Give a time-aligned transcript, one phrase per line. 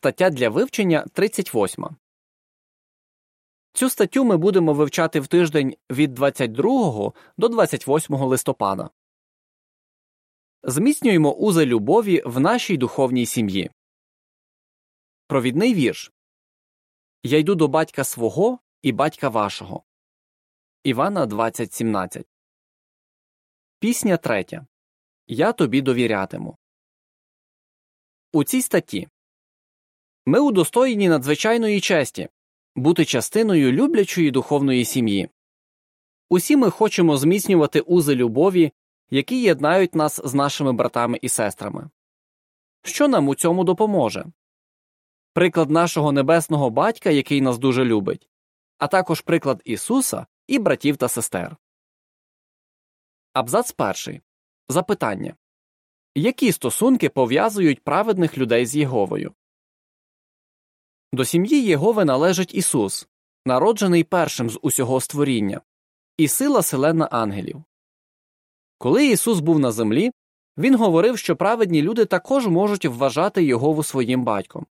[0.00, 1.86] Стаття для вивчення 38.
[3.72, 8.90] Цю статтю ми будемо вивчати в тиждень від 22 до 28 листопада.
[10.62, 13.70] Зміцнюємо узи любові в нашій духовній сім'ї.
[15.26, 16.12] Провідний вірш
[17.22, 19.84] Я йду до батька свого і батька вашого.
[20.84, 22.24] Івана 20.17.
[23.78, 24.66] Пісня третя.
[25.26, 26.58] Я тобі довірятиму.
[28.32, 29.08] У цій статті
[30.30, 32.28] ми удостоєні надзвичайної честі
[32.76, 35.28] бути частиною люблячої духовної сім'ї.
[36.28, 38.72] Усі ми хочемо зміцнювати узи любові,
[39.10, 41.90] які єднають нас з нашими братами і сестрами.
[42.82, 44.26] Що нам у цьому допоможе?
[45.32, 48.28] Приклад нашого небесного батька, який нас дуже любить,
[48.78, 51.56] а також приклад Ісуса і братів та сестер.
[53.32, 54.20] Абзац перший.
[54.68, 55.34] Запитання
[56.14, 59.34] Які стосунки пов'язують праведних людей з Єговою?
[61.12, 63.08] До сім'ї Єгови належить Ісус,
[63.44, 65.60] народжений першим з усього створіння,
[66.16, 67.64] і сила селена ангелів.
[68.78, 70.10] Коли Ісус був на землі,
[70.58, 74.66] Він говорив, що праведні люди також можуть вважати Єгову своїм батьком.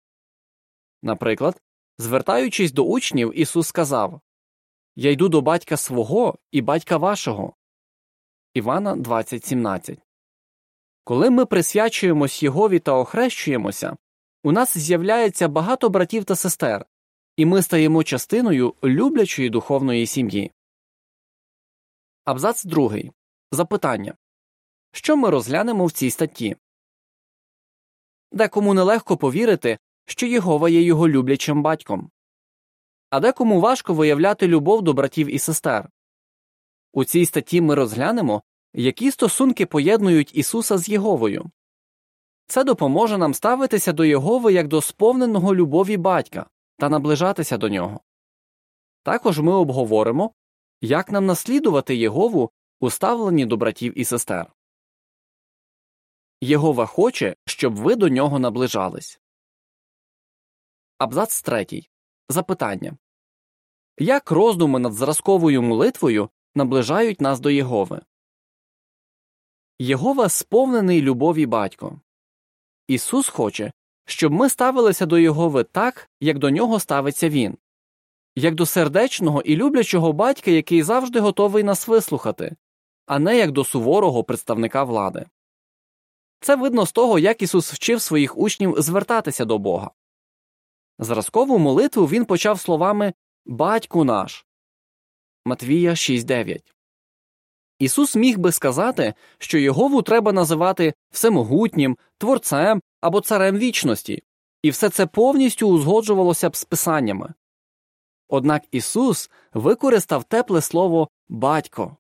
[1.04, 1.62] Наприклад,
[1.98, 4.22] звертаючись до учнів, Ісус сказав
[4.96, 7.54] Я йду до батька свого і батька вашого.
[8.54, 9.98] Івана 20.17
[11.04, 13.98] Коли ми присвячуємось Єгові та охрещуємося,
[14.48, 16.86] у нас з'являється багато братів та сестер,
[17.38, 20.52] і ми стаємо частиною люблячої духовної сім'ї.
[22.26, 23.12] Абзац другий.
[23.52, 24.16] Запитання
[24.92, 26.56] Що ми розглянемо в цій статті?
[28.32, 32.12] Декому нелегко повірити, що Єгова є його люблячим батьком,
[33.10, 35.90] а декому важко виявляти любов до братів і сестер.
[36.94, 41.52] У цій статті ми розглянемо, які стосунки поєднують Ісуса з Єговою.
[42.48, 48.02] Це допоможе нам ставитися до Єгови як до сповненого любові батька та наближатися до нього.
[49.04, 50.34] Також ми обговоримо,
[50.82, 54.54] як нам наслідувати Єгову у ставленні до братів і сестер.
[56.42, 59.20] Єгова хоче, щоб ви до нього наближались.
[60.98, 61.90] Абзац третій.
[62.30, 62.98] Запитання
[63.98, 68.02] Як роздуми над зразковою молитвою наближають нас до Єгови?
[69.80, 72.02] Єгова сповнений любові батько.
[72.88, 73.72] Ісус хоче,
[74.06, 77.58] щоб ми ставилися до Єгови так, як до нього ставиться Він,
[78.36, 82.56] як до сердечного і люблячого батька, який завжди готовий нас вислухати,
[83.06, 85.26] а не як до суворого представника влади.
[86.40, 89.92] Це видно з того, як Ісус вчив своїх учнів звертатися до Бога.
[91.00, 93.14] Зразкову молитву він почав словами
[93.46, 94.46] Батьку наш
[95.46, 96.77] Матвія 6.9.
[97.80, 104.24] Ісус міг би сказати, що Єгову треба називати всемогутнім, творцем або царем вічності,
[104.62, 107.34] і все це повністю узгоджувалося б з писаннями.
[108.28, 111.98] Однак Ісус використав тепле слово батько.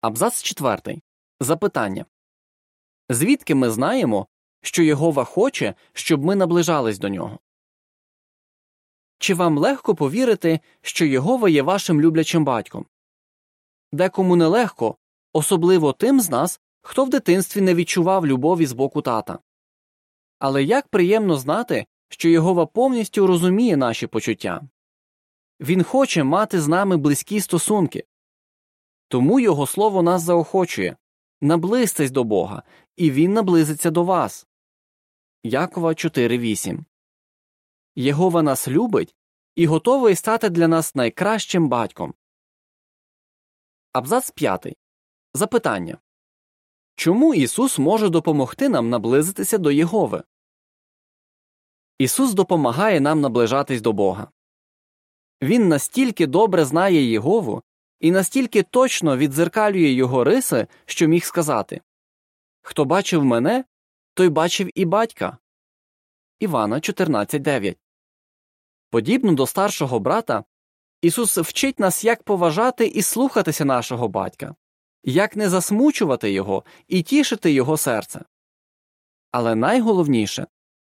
[0.00, 1.00] Абзац 4.
[1.40, 2.04] Запитання
[3.08, 4.26] Звідки ми знаємо,
[4.62, 7.38] що Єгова хоче, щоб ми наближались до нього?
[9.18, 12.86] Чи вам легко повірити, що Єгова є вашим люблячим батьком?
[13.96, 14.96] Декому нелегко,
[15.32, 19.38] особливо тим з нас, хто в дитинстві не відчував любові з боку тата.
[20.38, 24.60] Але як приємно знати, що Єгова повністю розуміє наші почуття
[25.60, 28.04] він хоче мати з нами близькі стосунки,
[29.08, 30.96] тому його слово нас заохочує
[31.40, 32.62] наблизьтесь до Бога,
[32.96, 34.46] і Він наблизиться до вас.
[35.42, 36.78] Якова 4.8
[37.96, 39.14] Єгова нас любить
[39.54, 42.14] і готовий стати для нас найкращим батьком.
[43.96, 44.76] Абзац 5.
[45.34, 45.98] Запитання
[46.94, 50.22] Чому Ісус може допомогти нам наблизитися до Єгови?
[51.98, 54.30] Ісус допомагає нам наближатись до Бога.
[55.42, 57.62] Він настільки добре знає Єгову
[58.00, 61.80] і настільки точно відзеркалює його риси, що міг сказати
[62.62, 63.64] Хто бачив мене,
[64.14, 65.38] той бачив і батька.
[66.40, 67.76] Івана 14.9
[68.90, 70.44] Подібно до старшого брата,
[71.02, 74.54] Ісус вчить нас, як поважати і слухатися нашого батька,
[75.04, 78.24] як не засмучувати Його і тішити Його серце.
[79.30, 80.46] Але найголовніше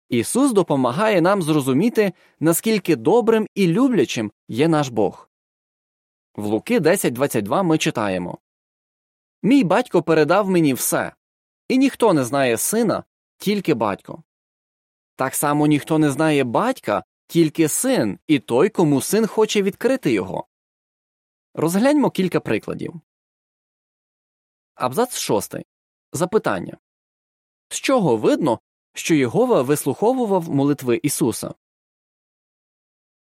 [0.09, 5.29] Ісус допомагає нам зрозуміти, наскільки добрим і люблячим є наш Бог.
[6.35, 8.37] В Луки 10.22 ми читаємо
[9.43, 11.13] Мій батько передав мені все,
[11.67, 13.03] і ніхто не знає сина,
[13.37, 14.23] тільки батько.
[15.15, 20.47] Так само ніхто не знає батька, тільки син і той, кому син хоче відкрити його.
[21.53, 23.01] Розгляньмо кілька прикладів.
[24.75, 25.55] Абзац 6.
[26.13, 26.77] Запитання
[27.69, 28.59] З чого видно,
[28.93, 31.53] що Єгова вислуховував молитви Ісуса.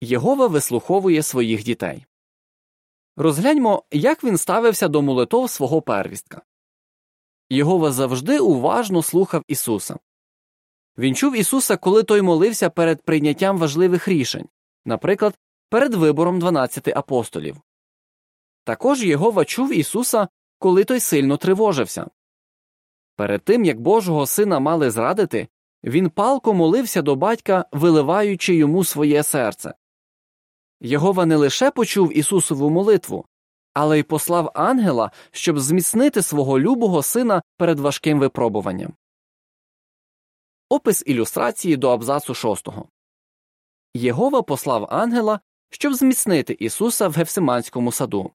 [0.00, 2.06] Єгова вислуховує своїх дітей.
[3.16, 6.42] Розгляньмо, як він ставився до молитов свого первістка.
[7.50, 9.98] Єгова завжди уважно слухав Ісуса.
[10.98, 14.48] Він чув Ісуса, коли той молився перед прийняттям важливих рішень,
[14.84, 15.38] наприклад,
[15.68, 17.56] перед вибором 12 апостолів.
[18.64, 22.06] Також Єгова чув Ісуса, коли той сильно тривожився.
[23.16, 25.48] Перед тим як Божого сина мали зрадити,
[25.84, 29.74] він палко молився до батька, виливаючи йому своє серце.
[30.80, 33.26] Єгова не лише почув Ісусову молитву,
[33.74, 38.94] але й послав ангела, щоб зміцнити свого любого сина перед важким випробуванням.
[40.68, 42.68] Опис ілюстрації до абзацу 6.
[43.94, 45.40] Єгова послав ангела,
[45.70, 48.32] щоб зміцнити Ісуса в Гефсиманському саду.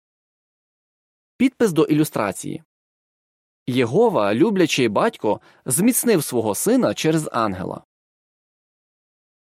[1.38, 2.64] Підпис до ілюстрації
[3.68, 7.84] Єгова, люблячий батько, зміцнив свого сина через ангела.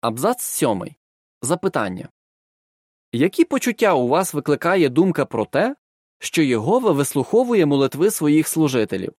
[0.01, 0.85] Абзац 7.
[1.43, 2.09] Запитання
[3.13, 5.77] Які почуття у вас викликає думка про те,
[6.19, 9.15] що Єгова вислуховує молитви своїх служителів?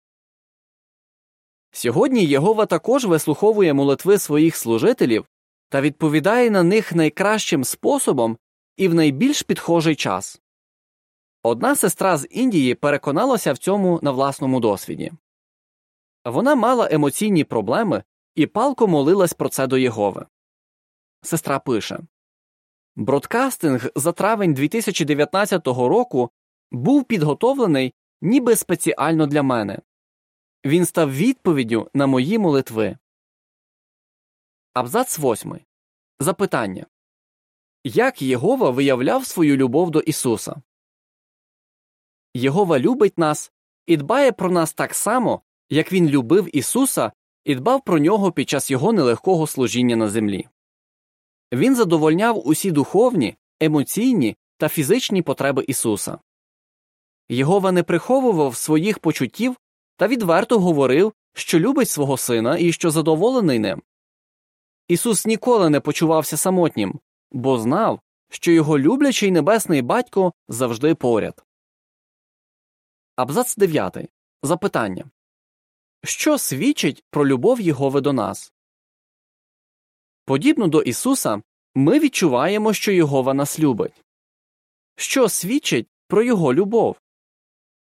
[1.73, 5.27] Сьогодні Єгова також вислуховує молитви своїх служителів
[5.69, 8.39] та відповідає на них найкращим способом
[8.77, 10.41] і в найбільш підхожий час.
[11.43, 15.13] Одна сестра з Індії переконалася в цьому на власному досвіді.
[16.25, 18.03] Вона мала емоційні проблеми
[18.35, 20.27] і палко молилась про це до Єгови.
[21.23, 22.01] Сестра пише
[22.97, 26.31] Бродкастинг за травень 2019 року
[26.71, 29.79] був підготовлений ніби спеціально для мене.
[30.65, 32.99] Він став відповіддю на мої молитви.
[34.73, 35.61] Абзац 8.
[36.19, 36.87] Запитання
[37.85, 40.63] Як Єгова виявляв свою любов до Ісуса?
[42.35, 43.53] Єгова любить нас
[43.87, 47.13] і дбає про нас так само, як Він любив Ісуса
[47.45, 50.49] і дбав про нього під час його нелегкого служіння на землі.
[51.53, 56.19] Він задовольняв усі духовні, емоційні та фізичні потреби Ісуса.
[57.29, 59.57] Єгова не приховував своїх почуттів
[60.01, 63.83] та відверто говорив, що любить свого сина і що задоволений ним.
[64.89, 67.01] Ісус ніколи не почувався самотнім,
[67.31, 68.01] бо знав,
[68.31, 71.45] що його люблячий небесний батько завжди поряд.
[73.17, 73.97] Абзац 9.
[74.43, 75.11] Запитання
[76.05, 78.53] Що свідчить про любов Єгови до нас?
[80.25, 81.43] Подібно до Ісуса,
[81.75, 84.05] ми відчуваємо, що Єгова нас любить.
[84.97, 86.97] Що свідчить про Його любов?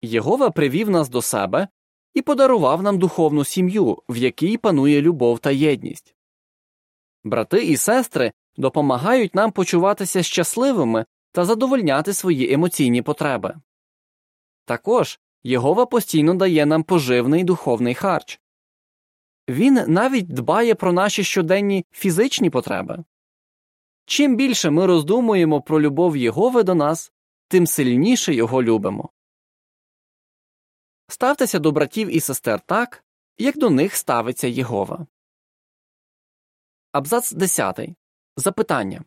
[0.02, 1.68] Єгова привів нас до себе
[2.16, 6.14] і подарував нам духовну сім'ю, в якій панує любов та єдність.
[7.24, 13.54] Брати і сестри допомагають нам почуватися щасливими та задовольняти свої емоційні потреби.
[14.64, 18.40] Також Єгова постійно дає нам поживний духовний харч.
[19.48, 23.04] Він навіть дбає про наші щоденні фізичні потреби.
[24.06, 27.12] Чим більше ми роздумуємо про любов Єгови до нас,
[27.48, 29.10] тим сильніше його любимо.
[31.08, 33.04] Ставтеся до братів і сестер так,
[33.38, 35.06] як до них ставиться Єгова.
[36.92, 37.80] Абзац 10.
[38.36, 39.04] Запитання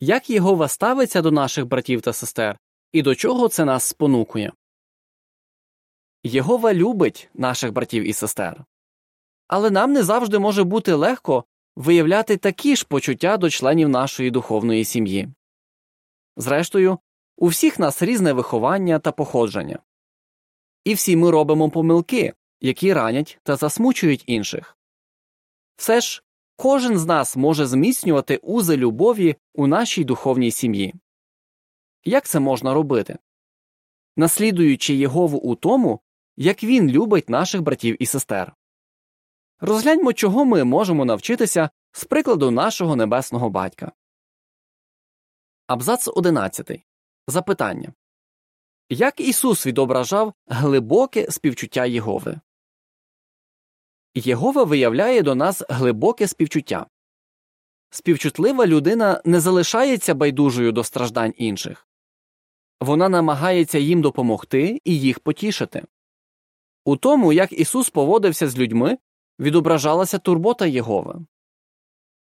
[0.00, 2.58] Як Єгова ставиться до наших братів та сестер,
[2.92, 4.52] і до чого це нас спонукує?
[6.22, 8.64] Єгова любить наших братів і сестер.
[9.48, 11.44] Але нам не завжди може бути легко
[11.76, 15.28] виявляти такі ж почуття до членів нашої духовної сім'ї.
[16.36, 16.98] Зрештою,
[17.36, 19.78] у всіх нас різне виховання та походження.
[20.84, 24.76] І всі ми робимо помилки, які ранять та засмучують інших.
[25.76, 26.22] Все ж
[26.56, 30.94] кожен з нас може зміцнювати узи любові у нашій духовній сім'ї.
[32.04, 33.18] Як це можна робити?
[34.16, 36.00] Наслідуючи Єгову у тому,
[36.36, 38.56] як він любить наших братів і сестер.
[39.60, 43.92] Розгляньмо, чого ми можемо навчитися з прикладу нашого небесного батька.
[45.66, 46.70] Абзац 11.
[47.26, 47.92] Запитання
[48.92, 52.40] Як Ісус відображав глибоке співчуття Єгови?
[54.14, 56.86] Єгова виявляє до нас глибоке співчуття.
[57.90, 61.88] Співчутлива людина не залишається байдужою до страждань інших.
[62.80, 65.84] Вона намагається їм допомогти і їх потішити.
[66.84, 68.98] У тому, як Ісус поводився з людьми,
[69.38, 71.26] відображалася турбота Єгови.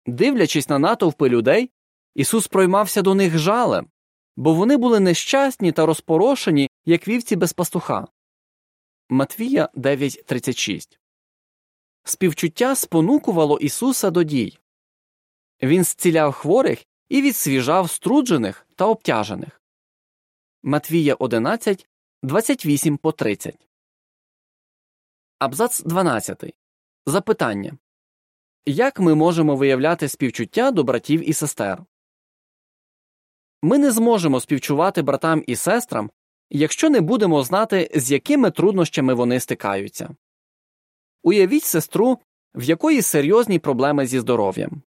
[0.06, 1.70] Дивлячись на натовпи людей,
[2.14, 3.90] Ісус проймався до них жалем,
[4.38, 8.08] бо вони були нещасні та розпорошені, як вівці без пастуха.
[9.08, 10.98] Матвія 9.36
[12.04, 14.58] Співчуття спонукувало Ісуса до дій.
[15.62, 19.62] Він зціляв хворих і відсвіжав струджених та обтяжених.
[20.62, 21.88] Матвія 11,
[22.22, 23.68] 28 по 30.
[25.38, 26.54] Абзац 12.
[27.06, 27.78] Запитання
[28.66, 31.84] Як ми можемо виявляти співчуття до братів і сестер?
[33.62, 36.10] Ми не зможемо співчувати братам і сестрам,
[36.50, 40.16] якщо не будемо знати, з якими труднощами вони стикаються.
[41.22, 42.18] Уявіть сестру,
[42.54, 44.82] в якої серйозні проблеми зі здоров'ям.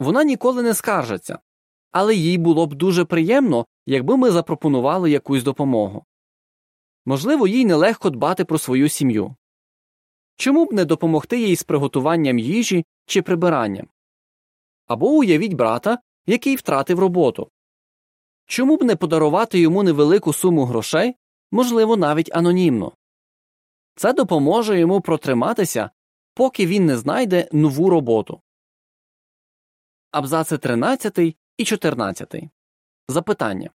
[0.00, 1.38] Вона ніколи не скаржиться,
[1.90, 6.04] але їй було б дуже приємно, якби ми запропонували якусь допомогу.
[7.06, 9.36] Можливо, їй нелегко дбати про свою сім'ю.
[10.36, 13.88] Чому б не допомогти їй з приготуванням їжі чи прибиранням?
[14.86, 17.50] Або уявіть брата, який втратив роботу.
[18.50, 21.16] Чому б не подарувати йому невелику суму грошей,
[21.50, 22.92] можливо, навіть анонімно?
[23.94, 25.90] Це допоможе йому протриматися,
[26.34, 28.40] поки він не знайде нову роботу.
[30.10, 31.18] Абзаци 13
[31.56, 32.34] і 14.
[33.08, 33.70] Запитання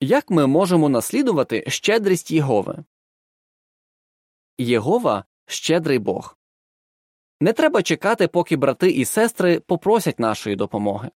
[0.00, 2.84] Як ми можемо наслідувати щедрість Єгови?
[4.58, 6.38] Єгова щедрий Бог.
[7.40, 11.10] Не треба чекати, поки брати і сестри попросять нашої допомоги.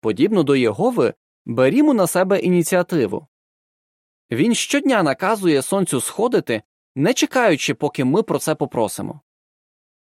[0.00, 1.14] Подібно до Єгови,
[1.46, 3.26] берімо на себе ініціативу.
[4.30, 6.62] Він щодня наказує сонцю сходити,
[6.94, 9.20] не чекаючи, поки ми про це попросимо.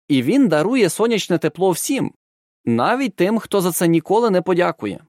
[0.08, 2.14] І він дарує сонячне тепло всім,
[2.66, 5.06] навіть тим, хто за це ніколи не подякує.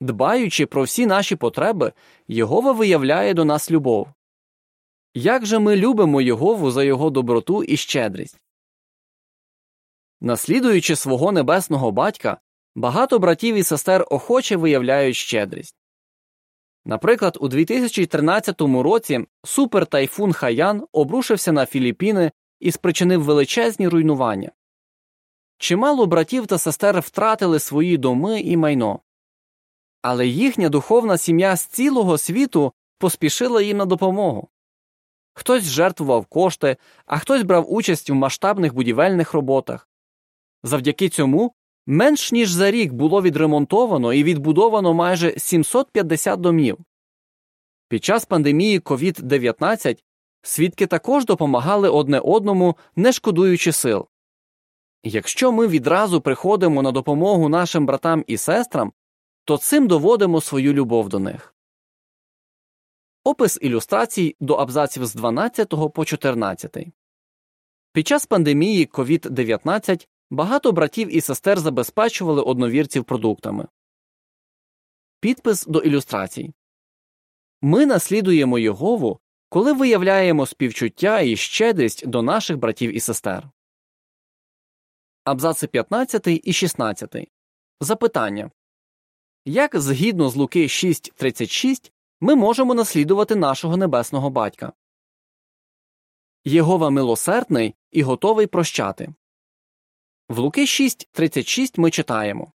[0.00, 1.92] Дбаючи про всі наші потреби,
[2.28, 4.08] Єгова виявляє до нас любов.
[5.14, 8.40] Як же ми любимо Єгову за його доброту і щедрість?
[10.20, 12.40] Наслідуючи свого небесного батька,
[12.76, 15.76] багато братів і сестер охоче виявляють щедрість.
[16.84, 24.52] Наприклад, у 2013 році супертайфун Хаян обрушився на Філіппіни і спричинив величезні руйнування.
[25.58, 29.00] Чимало братів та сестер втратили свої доми і майно,
[30.02, 34.48] але їхня духовна сім'я з цілого світу поспішила їм на допомогу.
[35.34, 39.88] Хтось жертвував кошти, а хтось брав участь в масштабних будівельних роботах.
[40.62, 41.54] Завдяки цьому
[41.86, 46.78] менш ніж за рік було відремонтовано і відбудовано майже 750 домів.
[47.88, 50.02] Під час пандемії COVID-19
[50.42, 54.06] свідки також допомагали одне одному, не шкодуючи сил.
[55.02, 58.92] Якщо ми відразу приходимо на допомогу нашим братам і сестрам,
[59.44, 61.54] то цим доводимо свою любов до них.
[63.24, 66.76] Опис ілюстрацій до абзаців з 12 по 14.
[67.92, 73.68] Під час пандемії COVID-19 багато братів і сестер забезпечували одновірців продуктами.
[75.20, 76.54] Підпис до ілюстрацій
[77.62, 83.50] Ми наслідуємо Єгову, коли виявляємо співчуття і щедрість до наших братів і сестер.
[85.24, 87.16] Абзаци 15 і 16.
[87.80, 88.50] Запитання
[89.44, 94.72] Як згідно з Луки 6.36 ми можемо наслідувати нашого небесного батька?
[96.44, 99.14] Єгова милосердний і готовий прощати.
[100.28, 102.52] В Луки 6.36 ми читаємо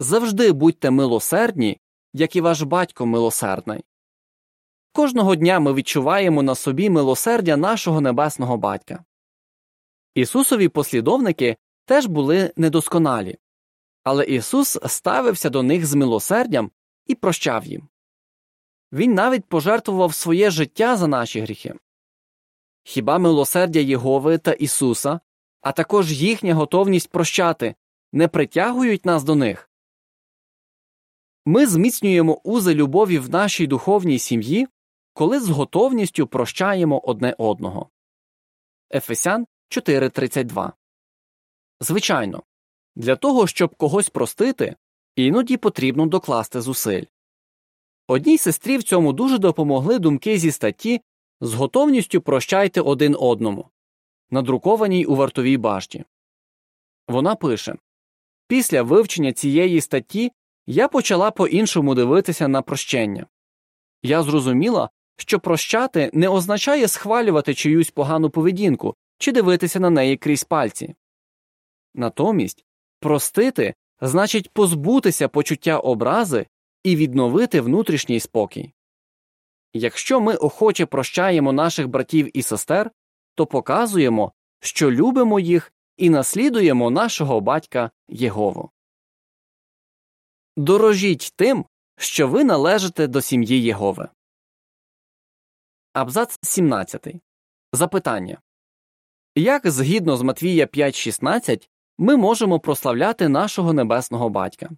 [0.00, 1.80] Завжди будьте милосердні,
[2.12, 3.84] як і ваш батько милосердний.
[4.92, 9.04] Кожного дня ми відчуваємо на собі милосердя нашого небесного батька.
[10.14, 13.38] Ісусові послідовники теж були недосконалі,
[14.02, 16.70] але Ісус ставився до них з милосердям
[17.06, 17.88] і прощав їм.
[18.92, 21.74] Він навіть пожертвував своє життя за наші гріхи.
[22.82, 25.20] Хіба милосердя Єгови та Ісуса,
[25.64, 27.74] а також їхня готовність прощати
[28.12, 29.70] не притягують нас до них?
[31.44, 34.68] Ми зміцнюємо узи любові в нашій духовній сім'ї,
[35.12, 37.88] коли з готовністю прощаємо одне одного.
[38.94, 40.72] Ефесян 4.32
[41.80, 42.42] Звичайно,
[42.96, 44.76] для того, щоб когось простити,
[45.16, 47.04] іноді потрібно докласти зусиль.
[48.08, 51.00] Одній сестрі в цьому дуже допомогли думки зі статті
[51.40, 53.70] з готовністю прощайте один одному,
[54.34, 56.04] надрукованій у вартовій башті.
[57.08, 57.74] Вона пише
[58.48, 60.32] Після вивчення цієї статті
[60.66, 63.26] я почала по іншому дивитися на прощення.
[64.02, 70.44] Я зрозуміла, що прощати не означає схвалювати чиюсь погану поведінку чи дивитися на неї крізь
[70.44, 70.94] пальці.
[71.94, 72.64] Натомість
[73.00, 76.46] простити значить позбутися почуття образи
[76.84, 78.72] і відновити внутрішній спокій.
[79.72, 82.90] Якщо ми охоче прощаємо наших братів і сестер,
[83.34, 88.70] то показуємо, що любимо їх і наслідуємо нашого батька Єгову.
[90.56, 94.08] Дорожіть тим, що ви належите до сім'ї Єгови.
[95.92, 97.06] Абзац 17.
[97.72, 98.40] Запитання
[99.34, 104.70] Як згідно з Матвія 5.16 ми можемо прославляти нашого небесного батька?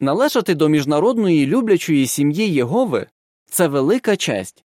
[0.00, 3.06] Належати до міжнародної люблячої сім'ї Єгови
[3.46, 4.64] це велика честь.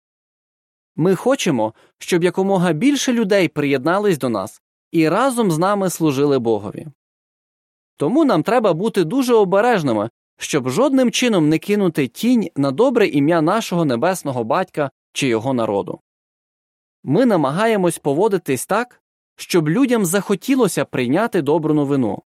[0.97, 6.87] Ми хочемо, щоб якомога більше людей приєднались до нас і разом з нами служили Богові.
[7.97, 13.43] Тому нам треба бути дуже обережними, щоб жодним чином не кинути тінь на добре ім'я
[13.43, 16.01] нашого небесного батька чи його народу.
[17.05, 19.03] Ми намагаємось поводитись так,
[19.37, 22.23] щоб людям захотілося прийняти добру новину.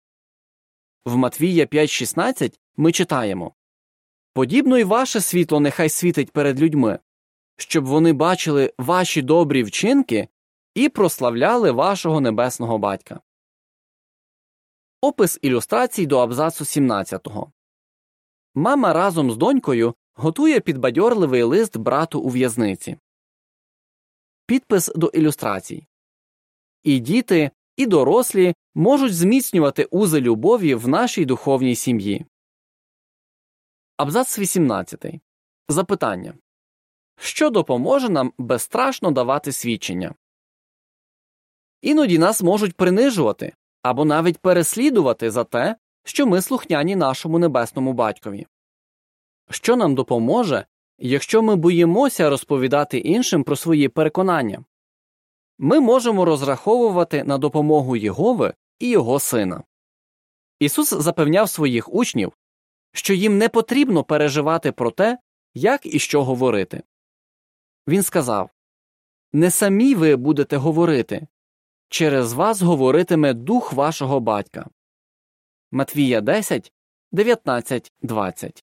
[1.05, 3.53] В Матвія 5.16 ми читаємо
[4.33, 6.99] Подібно й ваше світло нехай світить перед людьми,
[7.57, 10.27] щоб вони бачили ваші добрі вчинки
[10.75, 13.21] і прославляли вашого небесного батька.
[15.01, 17.27] Опис ілюстрацій до абзацу 17.
[18.55, 22.97] Мама разом з донькою готує підбадьорливий лист брату у в'язниці.
[24.45, 25.87] Підпис до ілюстрацій
[26.83, 32.25] І діти, і дорослі можуть зміцнювати узи любові в нашій духовній сім'ї.
[33.97, 35.05] Абзац 18.
[35.69, 36.33] Запитання
[37.17, 40.15] Що допоможе нам безстрашно давати свідчення?
[41.81, 48.47] Іноді нас можуть принижувати або навіть переслідувати за те, що ми слухняні нашому небесному батькові.
[49.49, 50.65] Що нам допоможе,
[50.97, 54.65] якщо ми боїмося розповідати іншим про свої переконання?
[55.57, 59.63] Ми можемо розраховувати на допомогу Єгови і його сина.
[60.59, 62.33] Ісус запевняв своїх учнів,
[62.93, 65.17] що їм не потрібно переживати про те,
[65.53, 66.83] як і що говорити.
[67.87, 68.49] Він сказав
[69.33, 71.27] Не самі ви будете говорити,
[71.89, 74.69] через вас говоритиме дух вашого батька.
[75.71, 76.73] Матвія 10,
[77.11, 78.63] 19, 20.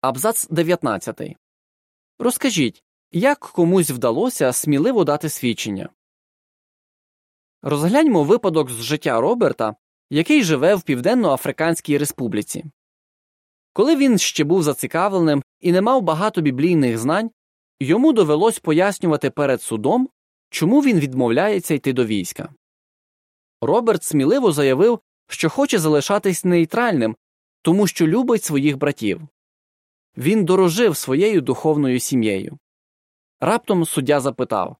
[0.00, 1.36] Абзац 19.
[2.18, 5.88] Розкажіть, як комусь вдалося сміливо дати свідчення.
[7.62, 9.76] Розгляньмо випадок з життя Роберта,
[10.10, 12.64] який живе в Південно-Африканській Республіці.
[13.72, 17.30] Коли він ще був зацікавленим і не мав багато біблійних знань,
[17.80, 20.08] йому довелось пояснювати перед судом,
[20.50, 22.48] чому він відмовляється йти до війська.
[23.60, 27.16] Роберт сміливо заявив, що хоче залишатись нейтральним,
[27.62, 29.20] тому що любить своїх братів.
[30.16, 32.58] Він дорожив своєю духовною сім'єю.
[33.40, 34.76] Раптом суддя запитав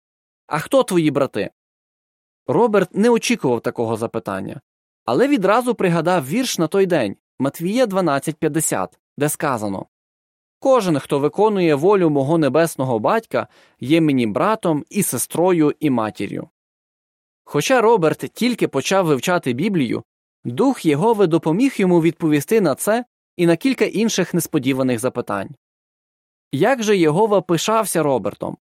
[0.47, 1.51] А хто твої брати?
[2.47, 4.61] Роберт не очікував такого запитання,
[5.05, 9.87] але відразу пригадав вірш на той день Матвія 12.50, де сказано
[10.65, 13.49] Кожен, хто виконує волю мого небесного батька,
[13.81, 16.49] є мені братом і сестрою і матір'ю.
[17.45, 20.03] Хоча Роберт тільки почав вивчати Біблію,
[20.45, 23.05] дух Єгови допоміг йому відповісти на це
[23.37, 25.55] і на кілька інших несподіваних запитань.
[26.53, 28.57] Як же Єгова пишався Робертом?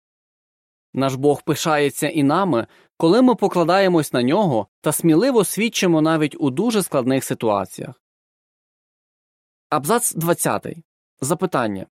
[0.93, 6.49] Наш Бог пишається і нами, коли ми покладаємось на нього та сміливо свідчимо навіть у
[6.49, 8.01] дуже складних ситуаціях.
[9.69, 10.67] Абзац 20.
[11.21, 11.85] Запитання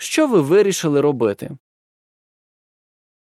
[0.00, 1.50] Що ви вирішили робити?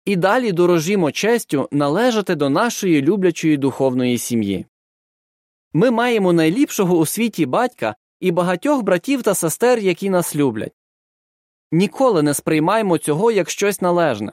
[0.05, 4.67] І далі дорожімо честю належати до нашої люблячої духовної сім'ї.
[5.73, 10.73] Ми маємо найліпшого у світі батька і багатьох братів та сестер, які нас люблять.
[11.73, 14.33] Ніколи не сприймаємо цього як щось належне.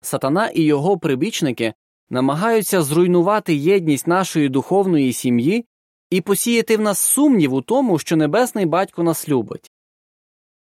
[0.00, 1.74] Сатана і його прибічники
[2.10, 5.66] намагаються зруйнувати єдність нашої духовної сім'ї
[6.10, 9.71] і посіяти в нас сумнів у тому, що небесний батько нас любить.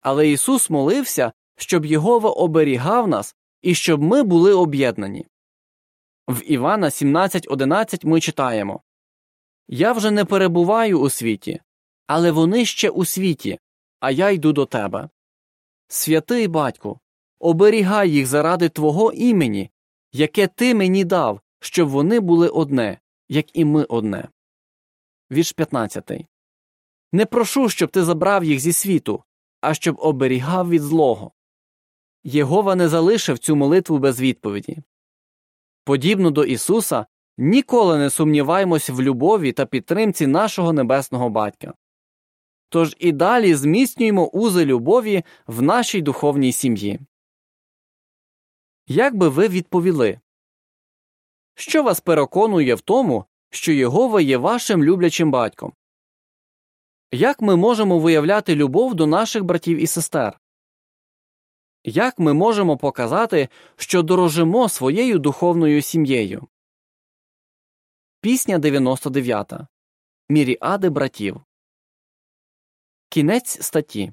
[0.07, 5.27] Але Ісус молився, щоб Єгова оберігав нас і щоб ми були об'єднані.
[6.29, 8.83] В Івана 17.11 ми читаємо
[9.69, 11.61] Я вже не перебуваю у світі,
[12.07, 13.59] але вони ще у світі,
[14.01, 15.09] а я йду до тебе.
[15.89, 17.01] Святий батьку,
[17.39, 19.71] оберігай їх заради Твого імені,
[20.13, 24.29] яке ти мені дав, щоб вони були одне, як і ми одне.
[25.33, 26.11] Вірш 15.
[27.13, 29.23] Не прошу, щоб ти забрав їх зі світу,
[29.67, 31.33] а щоб оберігав від злого.
[32.25, 34.79] Єгова не залишив цю молитву без відповіді.
[35.85, 37.07] Подібно до Ісуса,
[37.39, 41.75] ніколи не сумніваємось в любові та підтримці нашого небесного батька.
[42.69, 47.01] Тож і далі зміцнюємо узи любові в нашій духовній сім'ї.
[48.87, 50.21] Як би ви відповіли?
[51.55, 55.73] Що вас переконує в тому, що Єгова є вашим люблячим батьком?
[57.13, 60.41] Як ми можемо виявляти любов до наших братів і сестер?
[61.85, 66.49] Як ми можемо показати, що дорожимо своєю духовною сім'єю?
[68.21, 69.53] Пісня 99.
[70.29, 71.41] Міріади братів.
[73.09, 74.13] Кінець статті